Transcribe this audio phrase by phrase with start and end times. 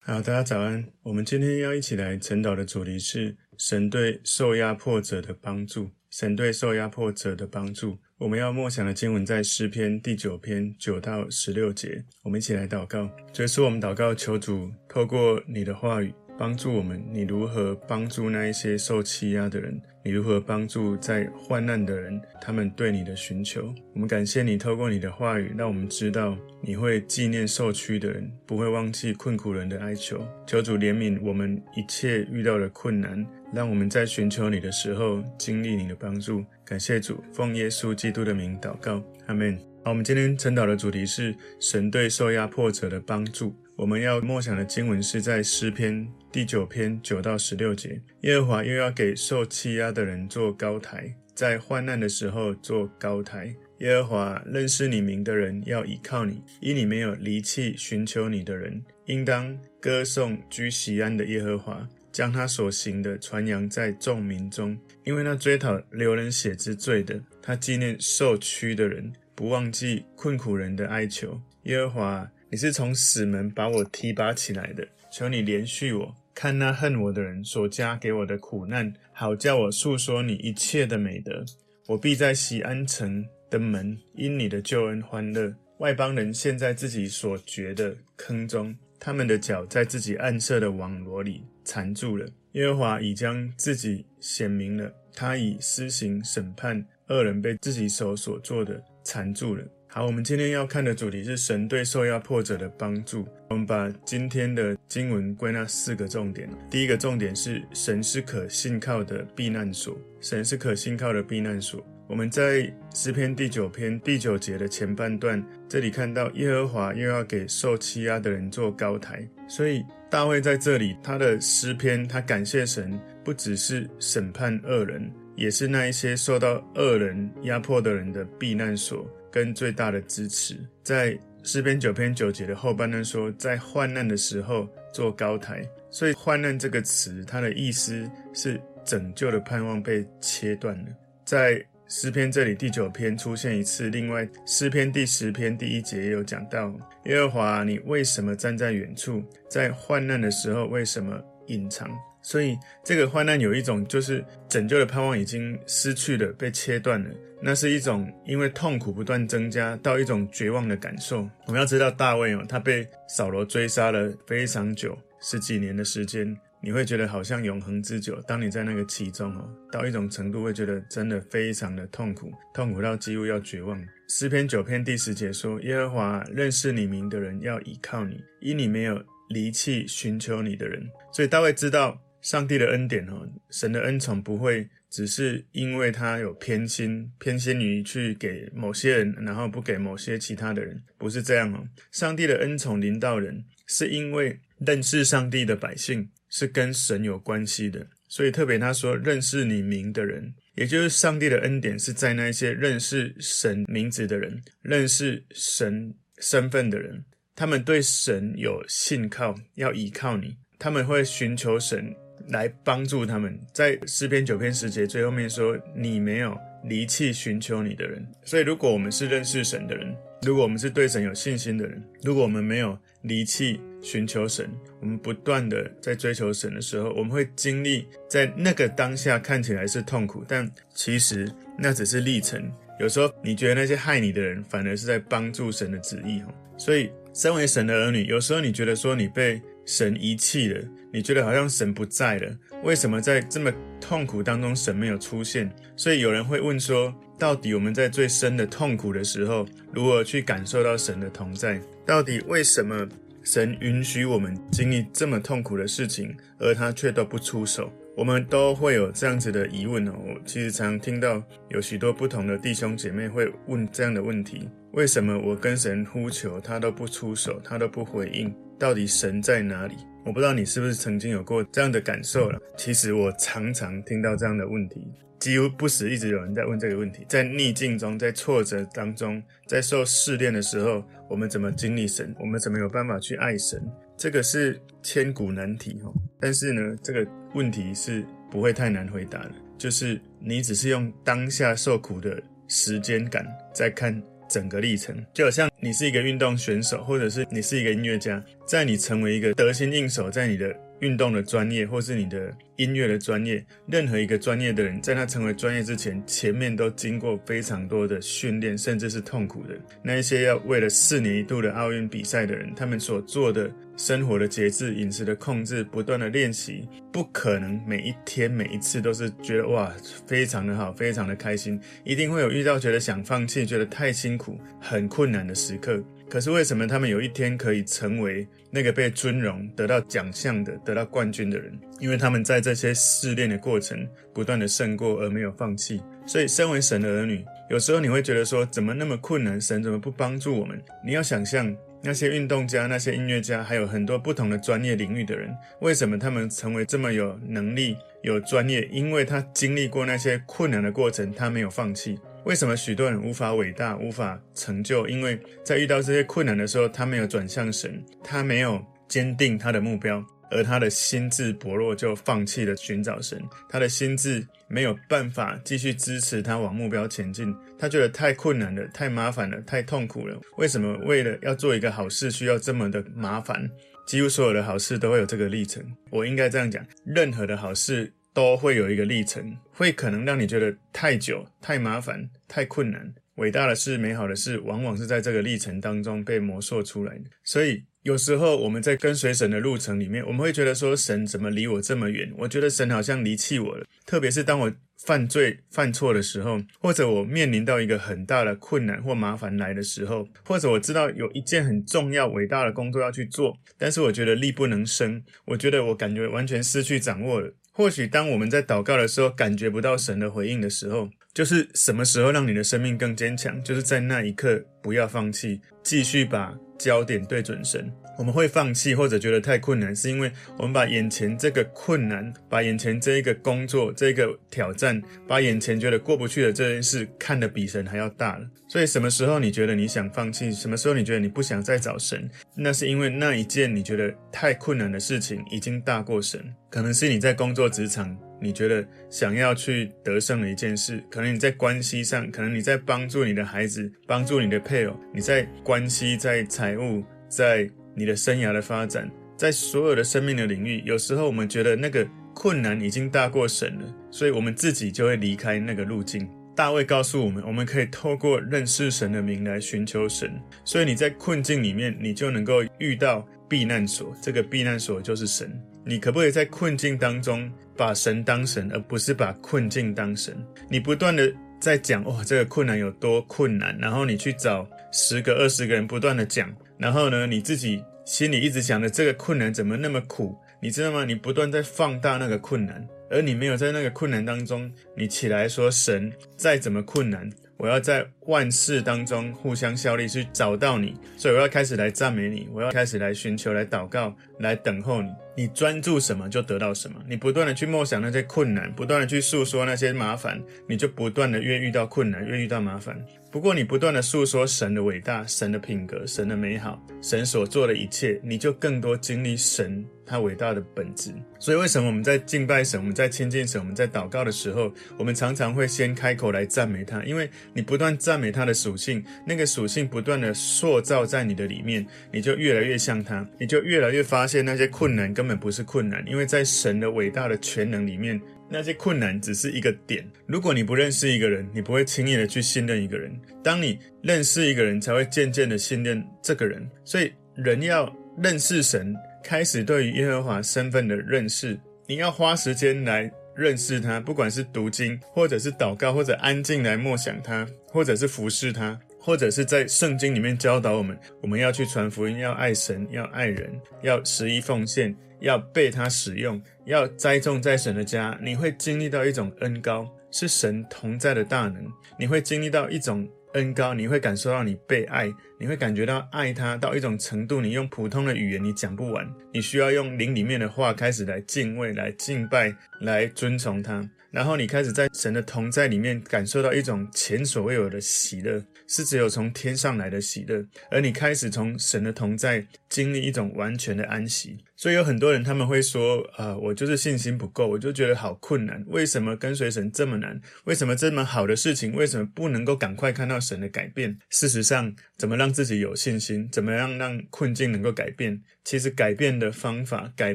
[0.00, 0.84] 好，大家早安。
[1.02, 5.90] 我们今天要一起来晨祷的主题是神对受压迫者的帮助。
[6.10, 7.98] 神对受压迫者的帮助。
[8.18, 12.04] 我们要默想的经文在诗篇第九篇九到十六节。
[12.22, 17.04] 我们一起来祷告，就是我们祷告，求主透过你的话语帮助我们。
[17.10, 19.82] 你如何帮助那一些受欺压的人？
[20.04, 22.20] 你如何帮助在患难的人？
[22.40, 23.74] 他们对你的寻求。
[23.94, 30.20] 我们感谢你透过你的话语，让我们知道你会纪念受屈的人，不会忘记困苦人的哀求。
[30.46, 33.26] 求主怜悯我们一切遇到的困难。
[33.52, 39.73] 让我们在寻求你的时候经历你的帮助，感谢主，奉耶稣基督的名祷告，阿门。
[39.84, 43.54] 好，我们今天晨祷的主题是神对受压迫者的帮助。
[43.76, 48.00] 我们要默想的经文是在诗篇第九篇九到十六节。
[48.22, 53.54] 耶和华又要给受欺压的人做高台，在患难的时候做高台。
[53.80, 61.86] 耶和华认识你名的人要倚靠你，因你没有离弃寻求你的人，应当歌颂居锡安的耶和华。
[62.10, 71.40] 将他所行的传扬在众民中，因为那追讨流人血之罪的，他纪念受屈的人，不忘记困苦人的哀求。
[71.64, 81.44] 耶和华，你是从死门把我提拔起来的，求你怜恤我，看那恨我的人所加给我的苦难，好叫我述说你一切的美德。
[81.86, 85.54] 我必在锡安城的门因你的救恩欢乐。
[85.78, 91.42] 外邦人陷在自己所掘的坑中，他们的脚在自己暗设的网罗里。
[91.64, 99.62] 缠住了，耶和华已将自己显明了，他已施行审判，恶人被自己手所做的缠住了。
[99.86, 103.28] 好，我们今天要看的主题是神对受压迫者的帮助。
[103.48, 106.48] 我们把今天的经文归纳四个重点。
[106.68, 111.80] 第一个重点是神是可信靠的避难所，神是可信靠的避难所。
[112.08, 130.56] 我们在诗篇第九篇第九节的前半段，这里看到耶和华又要给受欺压的人做高台，所以大卫在这里他的诗篇，他感谢神，不只是审判恶人，也是那一些受到恶人压迫的人的避难所跟最大的支持。
[130.82, 140.86] 在诗篇九篇九节的后半段说，在患难的时候做高台，所以患难这个词，它的意思是拯救的盼望被切断了，
[141.24, 141.64] 在。
[141.86, 146.74] 诗篇这里第九篇出现一次，另外诗篇第十篇第一节也有讲到：
[147.04, 149.22] 耶和华，你为什么站在远处？
[149.50, 151.88] 在患难的时候为什么隐藏？
[152.24, 157.10] 所以这个患难有一种就是拯救的盼望已经失去了，被切断了。
[157.40, 161.28] 那是一种因为痛苦不断增加到一种绝望的感受。
[161.46, 166.36] 我们要知道大卫哦，他被扫罗追杀了非常久，十几年的时间。
[166.62, 168.18] 你会觉得好像永恒之久。
[168.26, 173.78] 当你在那个其中哦，到一种程度，会觉得真的非常的痛苦，痛苦到几乎要绝望。
[174.08, 178.98] 诗篇九篇第十节说：“耶和华认识你名的人要倚靠你，因你没有
[179.28, 180.82] 离弃寻求你的人。”
[181.12, 191.64] 所以大卫知道上帝的恩典哦，神的恩宠不会只是因为他有偏心，偏心于去给某些人，然后不给某些其他的人，不是这样哦。
[191.92, 196.10] 上帝的恩宠临到人，是因为认识上帝的百姓。
[196.36, 207.04] 是跟神有关系的，所以特别他说认识你名的人，也就是上帝的恩典是在那些认识神名字的人，认识神身份的人，
[207.36, 211.94] 他们对神有信靠，要依靠你，他们会寻求神
[212.28, 213.38] 来帮助他们。
[213.52, 218.06] 在诗篇九篇十节最后面说，你没有离弃寻求你的人。
[218.24, 232.50] 所以如果我们是认识神的人，如果我们是对神有信心的人，如果我们没有离弃寻求神，我们不断的在追求神的时候，我们会经历在那个当下看起来是痛苦，但其实那只是历程。
[232.80, 236.22] 有时候你觉得那些害你的人，反而是在帮助神的旨意。
[236.56, 245.50] 所以，身为神的儿女，有时候你觉得说你被神遗弃了，你觉得好像神不在了，为什么在这么痛苦当中神没有出现？
[245.76, 251.60] 所以有人会问说，到底我们在最深的痛苦的时候，如何去感受到神的同在？
[251.86, 252.88] 到底为什么
[253.22, 257.72] 神允许我们经历这么痛苦的事情，而他却都不出手？
[257.96, 259.92] 我们都会有这样子的疑问哦。
[259.96, 268.34] 我其实常常听到有许多不同的弟兄姐妹会问这样的问题：为什么我跟神呼求，他都不出手，他都不回应？
[268.58, 269.74] 到底神在哪里？
[270.04, 272.38] 我不知道你是不是曾经有过这样的感受了。
[272.56, 274.86] 其实我常常听到这样的问题。
[275.18, 282.14] 几乎不时，一直有人在问这个问题：在逆境中，在挫折当中，在受试炼的时候，我们怎么经历神？
[282.20, 283.62] 我们怎么有办法去爱神？
[283.96, 285.90] 这个是千古难题哈。
[286.20, 289.30] 但是呢，这个问题是不会太难回答的。
[289.56, 294.94] 就是你只是用当下受苦的时间感，在看整个历程。
[295.12, 309.54] 就好像你是一个运动选手，或者是你是一个音乐家，在你成为一个得心应手，在你的运动的专业，或是你的音乐的专业，任何一个专业的人，在他成为专业之前，前面都经过非常多的训练，甚至是痛苦的。
[309.82, 319.72] 那一些要为了四年一度的奥运比赛的人，他们所做的生活的节制、饮食的控制、不断的练习，不可能每一天、每一次都是觉得哇，
[320.06, 325.82] 非常的好，非常的开心，一定会有遇到觉得想放弃、觉得太辛苦、很困难的时刻。
[326.08, 331.58] 可是为什么他们有一天可以成为那个被尊荣、得到奖项的、得到冠军的人？
[331.80, 335.82] 因为他们在这些试炼的过程不断的胜过，而没有放弃。
[336.06, 339.40] 所以，身为神的儿女，有时候你会觉得说，怎么那么困难？
[339.40, 340.60] 神怎么不帮助我们？
[340.84, 348.68] 你要想象那些运动家、那些音乐家，还有很多不同的专业领域的人，为什么他们成为这么有能力、有专业？
[348.70, 351.98] 因为他经历过那些困难的过程，他没有放弃。
[352.24, 354.88] 为什么许多人无法伟大、无法成就？
[354.88, 363.22] 因为在遇到这些困难的时候，他没有转向神，他没有坚定他的目标，而他的心智薄弱，就放弃了寻找神。
[363.48, 370.18] 他的心智没有办法继续支持他往目标前进，他觉得太困难了、太麻烦了、太痛苦了。
[370.38, 373.48] 为什么为了要做一个好事，需要这么的麻烦？
[373.86, 375.62] 几乎所有的好事都会有这个历程。
[375.90, 377.92] 我应该这样讲：任何的好事。
[378.14, 382.94] 都会有一个历程，会可能让你觉得太久、太麻烦、太困难。
[383.16, 387.04] 伟大的事、美好的事，往往是在这个历程当中被磨塑出来的。
[387.22, 392.12] 所以，有时候我们在跟随神的路程里面，我们会觉得说：神怎么离我这么远？
[392.18, 393.64] 我觉得神好像离弃我了。
[393.86, 407.32] 特别是当我犯罪、犯错的时候，或者我面临到一个很大的困难或麻烦来的时候，或者我知道有一件很重要、伟大的工作要去做，但是我觉得力不能生，我觉得我感觉完全失去掌握了。
[407.56, 413.40] 或许当我们在祷告的时候，感觉不到神的回应的时候，就是什么时候让你的生命更坚强？
[413.44, 417.72] 就是在那一刻，不要放弃，继续把焦点对准神。
[417.96, 428.26] 我们会放弃或者觉得太困难，是因为我们把眼前这个困难，把眼前这一个工作、这个挑战，把眼前觉得过不去的这件事看得比神还要大了。
[428.48, 430.32] 所以，什么时候你觉得你想放弃？
[430.32, 432.08] 什么时候你觉得你不想再找神？
[432.36, 436.20] 那是因为那一件你觉得太困难的事情已经大过神。
[436.50, 447.48] 可能是你在工作职场，你觉得想要去得胜的一件事；可能你在关系上，可能你在帮助你的孩子，帮助你的配偶，你在关系，在财务，在。
[447.76, 456.08] 你的生涯的发展，在所有的生命的领域，有时候我们觉得那个困难已经大过神了，所以我们自己就会离开那个路径。
[456.36, 460.12] 大卫告诉我们，我们可以透过认识神的名来寻求神。
[460.44, 463.96] 所以你在困境里面，你就能够遇到避难所。
[464.02, 465.32] 这个避难所就是神。
[465.64, 470.12] 你可不可以在困境当中把神当神，而不是把困境当神？
[470.50, 476.28] 你不断的在讲，哇，这个困难有多困难，然后你去找十个、二十个人不断的讲。
[476.58, 480.84] 然后呢，你自己心里一直想着这个困难怎么那么苦，你知道吗？
[480.84, 494.88] 你不断在放大那个困难，而你没有在那个困难当中，你起来说神再怎么困难，我要在万事当中互相效力去找到你，所以我要开始来赞美你，我要开始来寻求、来祷告、来等候你。
[495.16, 502.76] 你专注什么就得到什么，你不断的去默想那些困难，不断的去诉说那些麻烦，你就不断的越遇到困难，越遇到麻烦。
[503.12, 510.92] 不过，你不断的诉说神的伟大、神的品格、神的美好、神所做的一切，你就更多经历神他伟大的本质。
[511.20, 516.82] 所以，为什么我们在敬拜神、我们在亲近神、我们在祷告的时候，我们常常会先开口来赞美他？
[516.82, 527.98] 因为你不断赞美他的属性，那个属性不断的塑造在你的里面，你就越来越像他，你就越来越发发现那些困难根本不是困难，因为在神的伟大的全能里面。
[528.28, 529.82] 那些困难只是一个点。
[530.04, 532.94] 如果你不认识一个人，你不会轻易的去信任一个人。
[533.22, 536.46] 当你认识一个人，才会渐渐的信任这个人。
[536.66, 543.80] 所以，人要认识神，开始对于耶和华身份的认识，你要花时间来认识他。
[543.80, 554.76] 不管是读经，或者是祷告，或者安静来默想他，或者是服侍他，或者是在圣经里面教导我们，我们要去传福音，要爱神，要爱人，要十一奉献。
[555.00, 561.44] 要被他使用，要栽种在神的家，你会经历到一种恩高，是神同在的大能。
[561.78, 573.68] 你会经历到一种恩高，你会感受到你被爱，你会感觉到爱他到一种程度，你用普通的语言你讲不完，你需要用灵里面的话开始来敬畏、来敬拜、来尊崇他。
[573.90, 584.18] 然后你开始在神的同在里面感受到一种前所未有的喜乐，是只有从天上来的喜乐，而你开始从神的同在经历一种完全的安息。
[584.36, 588.44] 所以有很多人他们会说：“啊、呃，我就是信心不够，我就觉得好困难。
[588.48, 590.00] 为什么跟随神这么难？
[590.24, 596.08] 为什么这么好的事情，为什么不能够赶快看到神的改变？”事实上，怎么让自己有信心？
[596.10, 598.02] 怎么样让困境能够改变？
[598.24, 599.94] 其实改变的方法、改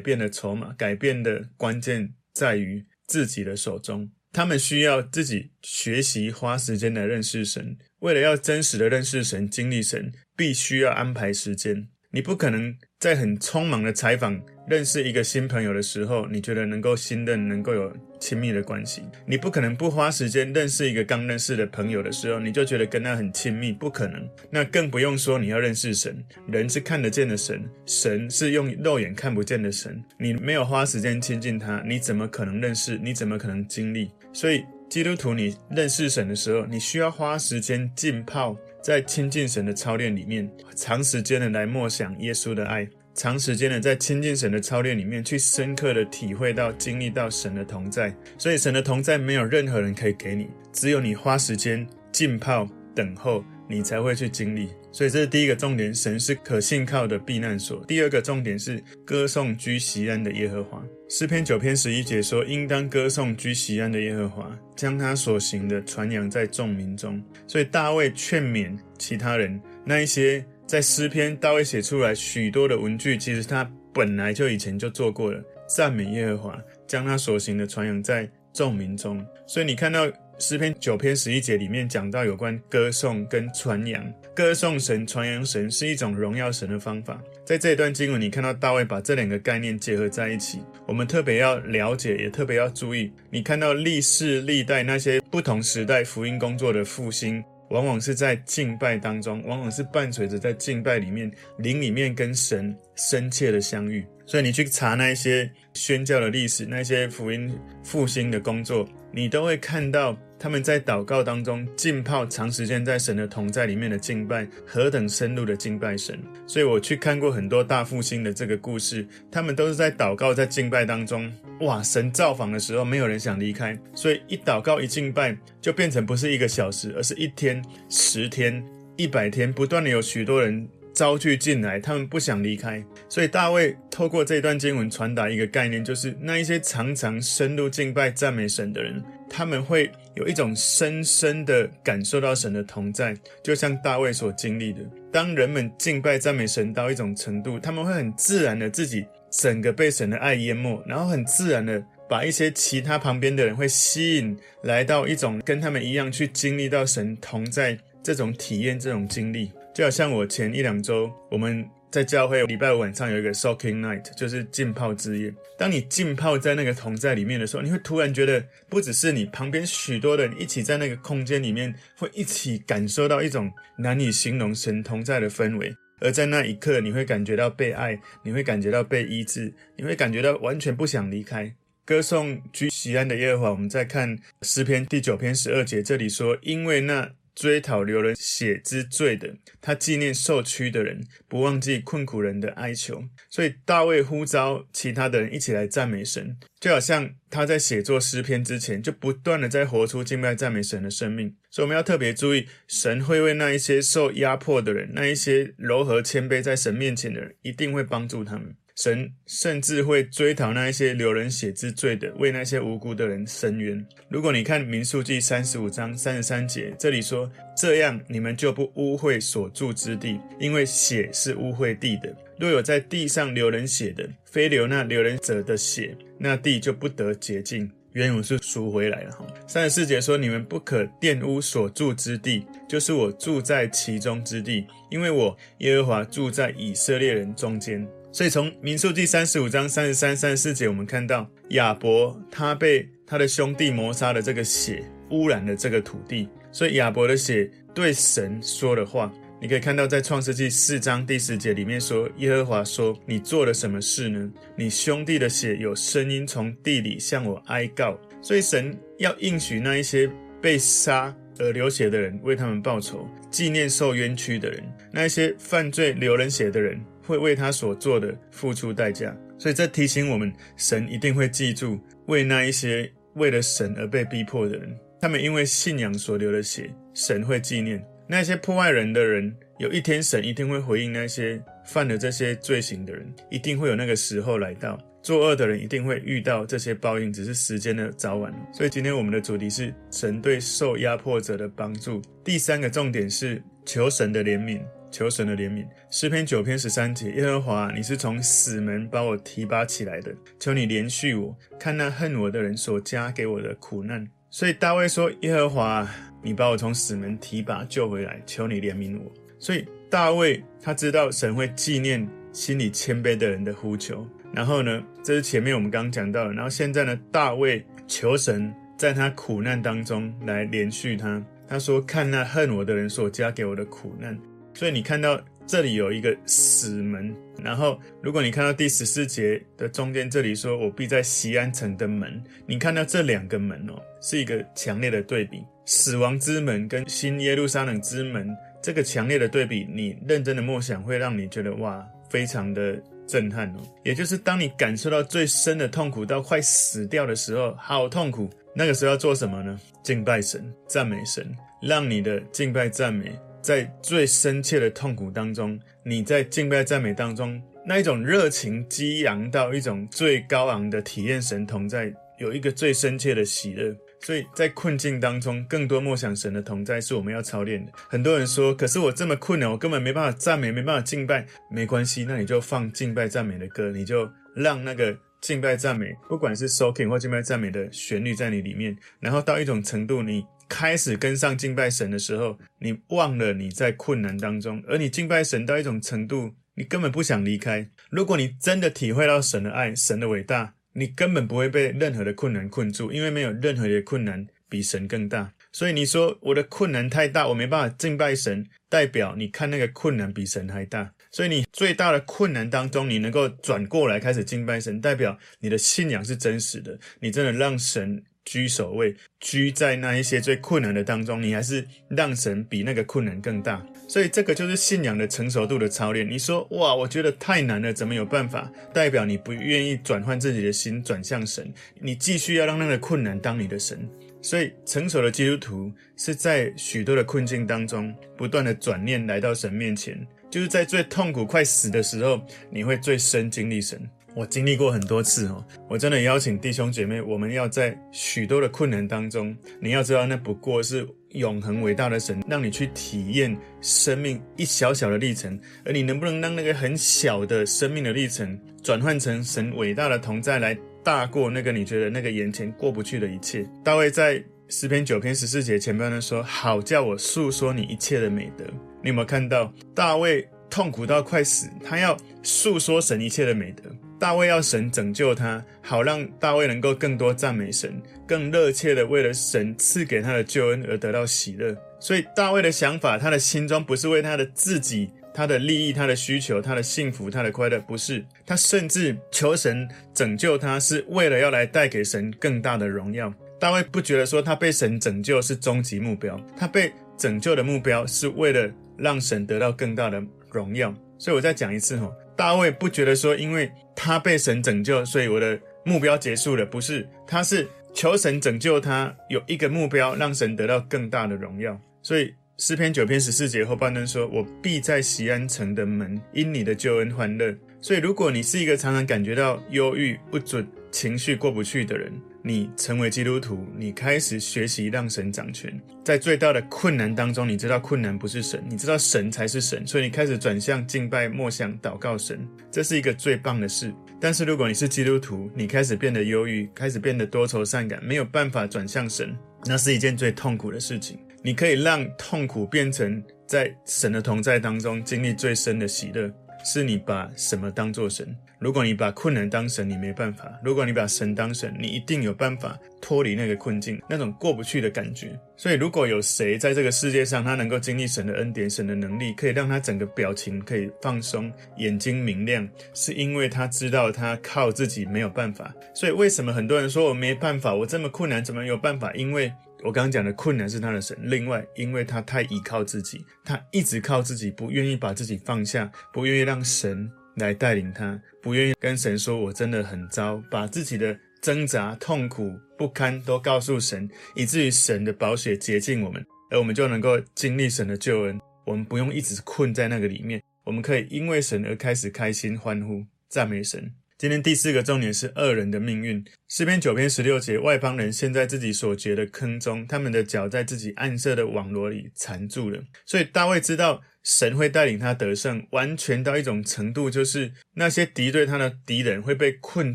[0.00, 2.86] 变的筹码、改变的关键在于。
[3.10, 7.76] 自己的手中，他们需要自己学习，花时间来认识神。
[8.00, 11.88] 为了要真实的认识神、经历神，必须要安排时间。
[12.12, 19.02] 你不可能在很匆忙的采访认识一个新朋友的时候，你觉得能够信任、能够有亲密的关系。
[19.26, 24.28] 你不可能不花时间认识一个刚认识的朋友的时候，你就觉得跟他很亲密，不可能。
[24.50, 26.20] 那更不用说你要认识神。
[26.48, 30.02] 人是看得见的神，神是用肉眼看不见的神。
[30.18, 32.98] 你没有花时间亲近他，你怎么可能认识？
[32.98, 34.10] 你怎么可能经历？
[34.32, 38.56] 所以，基督徒，你认识神的时候，你需要花时间浸泡。
[38.82, 48.12] 在亲近神的操练里面，长时间的来默想耶稣的爱，长时间的在亲近神的操练里面，去深刻的体会到、经历到神的同在。
[48.36, 54.68] 所以，神的同在没有任何人可以给你，只有你花时间浸泡、等候，你才会去经历。
[54.90, 57.84] 所以，这是第一个重点，神是可信靠的避难所。
[57.86, 60.82] 第二个重点是歌颂居锡安的耶和华。
[61.08, 79.24] 诗篇九篇十一节说：“应当歌颂居锡安的耶和华，将他所行的传扬在众民中。”所以大卫劝勉其他人，那一些在诗篇大卫写出来许多的文句，其实他本来就以前就做过了，赞美耶和华，将他所行的传扬在众民中。
[79.46, 80.10] 所以你看到。
[80.40, 84.02] 诗篇九篇十一节里面讲到有关歌颂跟传扬，
[84.34, 87.22] 歌颂神、传扬神是一种荣耀神的方法。
[87.44, 90.60] 在这一段经文，你看到大卫把这两个概念结合在一起。
[90.86, 93.12] 我们特别要了解，也特别要注意。
[93.30, 104.06] 你看到历世历代那些不同时代福音工作的复兴，往往是在敬拜当中，往往是伴随着在敬拜里面，灵里面跟神深切的相遇。
[104.24, 107.54] 所以你去查那些宣教的历史，那些福音
[107.84, 110.16] 复兴的工作，你都会看到。
[110.40, 116.18] 他们在祷告当中浸泡长时间在神的同在里面的敬拜，何等深入的敬拜神！
[116.46, 121.30] 所以我去看过很多大复兴的这个故事，他们都是在祷告、在敬拜当中，
[121.60, 121.82] 哇！
[121.82, 128.64] 神造访的时候，没有人想离开，所以一祷告、一敬拜，就变成不是一个小时，而是一天、十天、
[128.96, 130.66] 一百天，不断的有许多人
[131.00, 132.84] 招聚进来，他们不想离开。
[133.08, 139.02] 所以大卫透过这段经文传达一个概念，就是那一些常常深入敬拜、赞美神的人。
[139.26, 144.80] 他们会有一种深深的感受到神的同在，就像大卫所经历的。
[145.10, 159.50] 当人们敬拜赞美神到一种程度，他们会很自然的自己整个被神的爱淹没，然后很自然的把一些其他旁边的人会吸引来到一种跟他们一样去经历到神同在这种体验、这种经历。
[159.74, 161.68] 就好像我前一两周我们。
[161.90, 165.34] 在教会礼拜五晚上有一个 soaking night，就是浸泡之夜。
[165.58, 175.74] 当你浸泡在那个同在里面的时候，你会突然觉得，不只是你旁边许多人一起在那个空间里面，会一起感受到一种难以形容神同在的氛围。
[175.98, 181.52] 而在那一刻，你会感觉到被爱，你会感觉到被医治，你会感觉到完全不想离开。
[181.84, 183.50] 歌颂居西安的耶和华。
[183.50, 187.10] 我们再看诗篇第九篇十二节，这里说：因为那。
[187.40, 193.02] 追讨流人血之罪的，他纪念受屈的人，不忘记困苦人的哀求。
[193.30, 201.34] 所以大卫呼召其他的人一起来赞美神，就好像他在写作诗篇之前，就不断的在活出敬拜赞美神的生命。
[201.50, 208.54] 所以我们要特别注意，神会为那一些受压迫的人，那一些柔和谦卑在神面前的人，一定会帮助他们。
[208.80, 213.86] 神甚至会追讨那一些流人血之罪的，为那些无辜的人伸冤。
[214.08, 222.10] 如果你看民数记三十五章三十三节，这里说：“这样你们就不污秽所住之地，因为血是污秽地的。
[222.38, 229.26] 若有在地上流人血的，非流那流人者的血，那地就不得洁净。”原文是赎回来了哈。
[229.46, 254.28] 三十四节说：“你们不可玷污所住之地，就是我住在其中之地，因为我耶和华住在以色列人中间。”所以从民数第三十五章三十三、三十四节，我们看到亚伯他被他的兄弟谋杀的这个血污染了这个土地，所以亚伯的血对神说的话，你可以看到在创世纪四章第十节里面说：“耶和华说，你做了什么事呢？
[254.56, 260.10] 你兄弟的血有声音从地里向我哀告。”所以神要应许那一些
[260.42, 264.62] 被杀而流血的人，为他们报仇，纪念受冤屈的人，
[264.92, 266.78] 那一些犯罪流人血的人。
[267.10, 271.76] 会为他所做的付出代价，所以这提醒我们，神一定会记住
[272.06, 279.34] 为那一些为了神而被逼迫的人，他们因为信仰所流的血，神会纪念那些破坏人的人。
[279.58, 284.78] 有一天，神一定会回应那些犯了这些罪行的人，一定会有那个时候来到。
[285.02, 288.32] 作恶的人一定会遇到这些报应，只是时间的早晚。
[288.52, 292.00] 所以今天我们的主题是神对受压迫者的帮助。
[292.22, 294.60] 第三个重点是求神的怜悯。
[294.90, 304.08] 求神的怜悯，诗篇九篇十三节，耶和华，你是从死门把我提拔起来的，求你怜恤我，看那恨我的人所加给我的苦难。
[304.28, 305.88] 所以大卫说：耶和华，
[306.22, 309.12] 你把我从死门提拔救回来，求你怜悯我。
[309.38, 314.06] 所以大卫他知道神会纪念心里谦卑的人的呼求。
[314.32, 316.32] 然后呢，这是前面我们刚刚讲到的。
[316.32, 321.20] 然后现在呢，大卫求神在他苦难当中来怜恤他。
[321.48, 324.16] 他说：看那恨我的人所加给我的苦难。
[324.54, 338.28] 所以你看到这里有一个死门，然后如果你看到第十四节的中间这里说，我必在西安城的门，你看到这两个门哦，是一个强烈的对比，死亡之门跟新耶路撒冷之门，
[338.62, 343.60] 这个强烈的对比，你认真的默想会让你觉得哇，非常的震撼哦。
[343.82, 349.58] 也就是当你感受到最深的痛苦到快死掉的时候，好痛苦，那个时候要做什么呢？
[349.82, 353.10] 敬拜神，赞美神，让你的敬拜赞美。
[353.42, 363.74] 在最深切的痛苦当中，你在敬拜赞美当中，那一种热情激昂到一种最高昂的体验神同在，有一个最深切的喜乐。
[364.02, 367.72] 所以在困境当中，更多默想神的同在是我们要操练的。
[367.88, 380.24] 很多人说：“可是我这么困难，我根本没办法赞美，没办法敬拜。”没关系，那你就放敬拜赞美的歌，你就让那个敬拜赞美，不管是 soaking 或敬拜赞美的旋律在你里面，然后到一种程度，你。
[380.50, 387.70] 开始跟上敬拜神的时候，你忘了你在困难当中，而你敬拜神到一种程度，你根本不想离开。
[387.88, 395.32] 如果你真的体会到神的爱、神的伟大，你根本不会被任何的困难困住，因为没有任何的困难比神更大。
[395.52, 400.92] 所以你说我的困难太大，我没办法敬拜神，代表你看那个困难比神还大。
[401.12, 408.04] 所以你最大的困难当中，你能够转过来开始敬拜神，代表你的信仰是真实的，你真的让神。
[408.30, 416.08] 居首位，居在那一些最困难的当中，你还是让神比那个困难更大，所以这个就是信仰的成熟度的操练。
[416.08, 418.48] 你说哇，我觉得太难了，怎么有办法？
[418.72, 423.84] 代表你不愿意转换自己的心，转向神，你继续要让那个困难当你的神。
[424.22, 433.80] 所以成熟的基督徒是在许多的困境当中，不断的转念来到神面前，就是在最痛苦、快死的时候，你会最深经历神。
[434.14, 453.46] 我经历过很多次哦，我真的邀请弟兄姐妹，我们要在许多的困难当中，你要知道，那不过是永恒伟大的神让你去体验生命一小小的历程，而你能不能让那个很小的生命的历程转换成神伟大的同在，来大过那个你觉得那个眼前过不去的一切？
[453.64, 458.44] 大卫在诗篇九篇十四节前半段说：“好叫我诉说你一切的美德。”
[458.82, 463.70] 你有没有看到大卫痛苦到快死，他要诉说神一切的美德？
[464.00, 471.54] 大卫要神拯救他，好让大卫能够更多赞美神，更热切的为了神赐给他的救恩而得到喜乐。
[471.78, 478.02] 所以大卫的想法，他的心中不是为他的自己、他的利益、他的需求、他的幸福、他的快乐，不是。
[478.24, 483.12] 他甚至求神拯救他，是为了要来带给神更大的荣耀。
[483.38, 490.74] 大卫不觉得说他被神拯救是终极目标，他被拯救的目标是为了让神得到更大的荣耀。
[490.98, 491.90] 所以我再讲一次哈。
[492.14, 493.50] 大卫不觉得说，因为
[493.82, 496.44] 他被神拯救，所以我的目标结束了。
[496.44, 501.58] 不是，他是求神拯救他，有一个目标，让神得到更大的荣耀。
[501.82, 511.90] 所以诗篇九篇十四节后半段说：“我必在西安城的门，因你的救恩欢乐。”所以，如果你是一个常常感觉到忧郁不准、情绪过不去的人，
[512.22, 523.72] 你成为基督徒，你开始学习让神掌权，在最大的困难当中，你知道困难不是神，你知道神才是神，所以你开始转向敬拜、默想、祷告神，这是一个最棒的事。
[523.98, 530.98] 但是如果你是基督徒，你开始变得忧郁，开始变得多愁善感，没有办法转向神，那是一件最痛苦的事情。
[531.22, 536.10] 你可以让痛苦变成在神的同在当中经历最深的喜乐。
[536.44, 538.16] 是你把什么当做神？
[538.38, 545.18] 如果你把困难当神，你没办法；如果你把神当神，你一定有办法脱离那个困境，那种过不去的感觉。
[545.36, 555.54] 所以，如果有谁在这个世界上，他能够经历神的恩典、神的能力，可以让他整个表情可以放松，眼睛明亮，是因为他知道他靠自己没有办法。
[555.74, 557.54] 所以，为什么很多人说我没办法？
[557.54, 558.90] 我这么困难，怎么有办法？
[558.94, 559.30] 因为
[559.62, 578.18] 我刚刚讲的困难是他的神，另外，因为他太依靠自己，他一直靠自己，不愿意把自己放下，不愿意让神来带领他，不愿意跟神说“我真的很糟”，把自己的挣扎、痛苦、不堪都告诉神，以至于神的宝血洁净我们，而我们就能够经历神的救恩。
[578.46, 583.70] 我们不用一直困在那个里面，我们可以因为神而开始开心欢呼、赞美神。
[584.00, 586.02] 今天第四个重点是恶人的命运。
[586.26, 592.62] 诗篇九篇十六节，外邦人陷在自己所掘的坑中，他们的脚在自己暗设的网罗里缠住了。
[592.86, 599.74] 所以大卫知道神会带领他得胜，完全到一种程度，就是那些敌对他的敌人会被困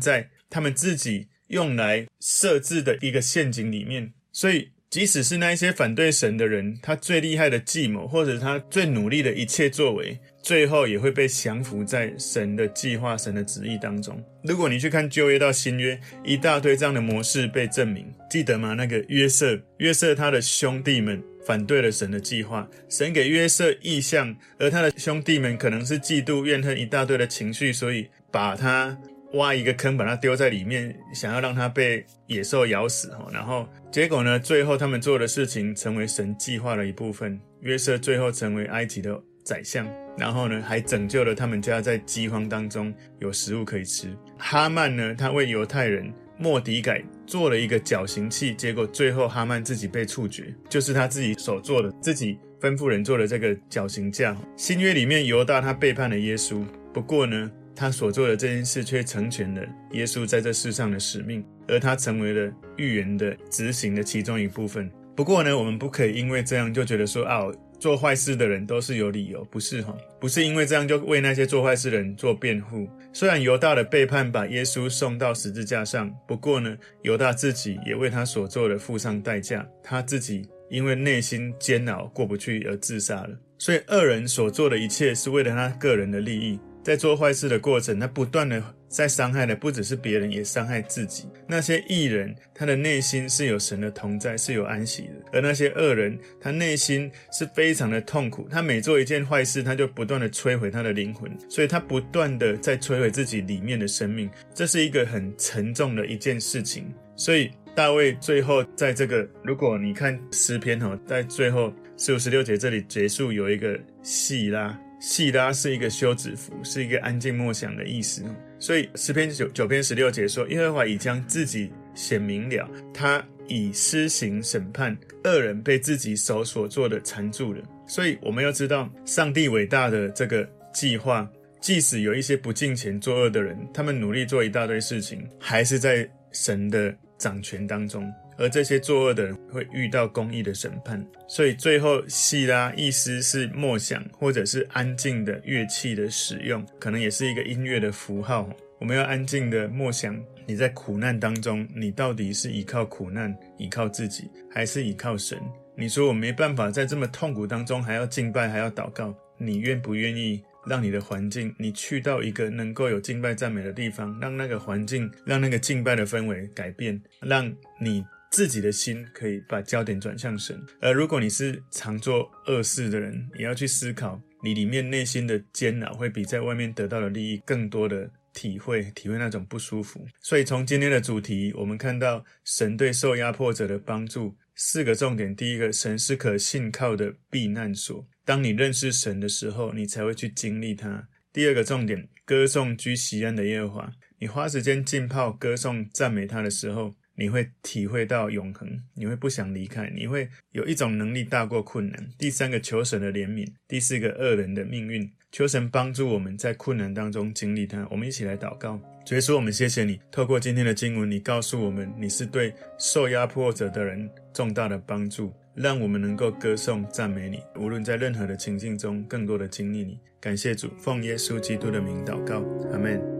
[0.00, 4.12] 在他们自己用来设置的一个陷阱里面。
[4.32, 10.18] 所以，即使是那一些反对神的人，他最厉害的计谋，或者他最努力的一切作为。
[10.46, 14.16] 最后也会被降服在神的计划、神的旨意当中。
[14.44, 18.72] 如果你去看旧约到新约，一大堆这样的模式被证明，记得吗？
[18.74, 28.96] 那个约瑟，约瑟他的兄弟们反对了神的计划，神给约瑟异象，而他的兄弟们可能是嫉妒、怨恨一大堆的情绪，所以把他
[29.32, 33.10] 挖一个坑，把他丢在里面，想要让他被野兽咬死。
[33.32, 34.38] 然后结果呢？
[34.38, 37.40] 最后他们做的事情成为神计划的一部分。
[37.62, 39.88] 约瑟最后成为埃及的宰相。
[40.18, 44.08] 然后呢，还拯救了他们家在饥荒当中有食物可以吃。
[44.38, 54.34] 哈曼呢，他为犹太人莫底改做了一个绞刑器，结果最后哈曼自己被处决，就是他自己所做的，自己吩咐人做的这个绞刑架。
[54.56, 64.90] 新约里面犹大他背叛了耶稣，不过呢，他所做的这件事却成全了耶稣在这世上的使命，而他成为了预言的执行的其中一部分。
[65.14, 67.44] 不过呢，我们不可以因为这样就觉得说啊。
[67.78, 69.96] 做坏事的人都是有理由，不是哈？
[70.18, 72.88] 不是因为这样就为那些做坏事的人做辩护。
[73.12, 79.66] 虽然犹大的背叛把耶稣送到十字架上，不过呢，犹大自己也为他所做的付上代价。
[79.82, 83.30] 他自己因为内心煎熬过不去而自杀了。
[83.58, 86.58] 所以恶人所做的一切是为了他个人的利益。
[86.82, 91.28] 在做坏事的过程，他不断的在伤害的不只是别人，也伤害自己。
[91.46, 98.48] 那些义人，他的内心是有神的同在，是有安息的；而那些恶人，他内心是非常的痛苦。
[98.50, 104.30] 他每做一件坏事，他就不断的摧毁他的灵魂，所以他不断的在摧毁自己里面的生命。
[104.54, 106.92] 这是一个很沉重的一件事情。
[107.16, 114.78] 所以大卫最后在这个，如果你看诗篇哈，在最后四五十六节这里结束有一个细拉。
[114.98, 118.24] 细拉是一个休止符，是一个安静默想的意思。
[118.58, 138.10] 所以十篇九九篇十六节说：“耶和华已将自己显明了，他已施行审判，恶人被自己手所做的缠住了。”所以我们要知道，上帝伟大的这个计划，即使有一些不敬虔作恶的人，他们努力做一大堆事情，还是在神的掌权当中。
[138.38, 148.48] 而这些作恶的人会遇到公义的审判，所以最后细拉意思是默想或者是安静的乐器的使用，可能也是一个音乐的符号。
[148.78, 155.38] 我们要安静的默想，你在苦难当中，你到底是依靠苦难、依靠自己，还是依靠神？
[155.74, 168.04] 你说我没办法在这么痛苦当中还要敬拜，还要祷告，你愿不愿意让你的环境，你去到一个能够有敬拜赞美的地方，让那个环境，让那个敬拜的氛围改变，让你。
[168.36, 180.06] 自己的心可以把焦点转向神，而如果你是常做恶事的人，也要去思考，你里面内心的煎熬会比在外面得到的利益更多的体会，体会那种不舒服。
[180.20, 196.96] 所以从今天的主题，我们看到神对受压迫者的帮助，四个重点：第一个，神是可信靠的避难所，当你认识神的时候，你才会去经历他；第二个重点，歌颂居西安的耶和华，你花时间浸泡歌颂赞美他的时候。
[197.16, 202.08] 你会体会到永恒，你会不想离开，你会有一种能力大过困难。
[202.18, 205.10] 第三个，求神的怜悯；第四个，恶人的命运。
[205.32, 207.86] 求神帮助我们在困难当中经历它。
[207.90, 219.98] 我们一起来祷告，主耶稣，我们谢谢你，透过今天的经文，你告诉我们你是对受压迫者的人重大的帮助，让我们能够歌颂赞美你，无论在任何的情境中，更多的经历你。
[220.20, 223.15] 感谢主，奉耶稣基督的名祷告，阿门。